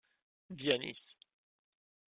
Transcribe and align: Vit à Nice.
Vit 0.49 0.71
à 0.71 0.79
Nice. 0.79 1.19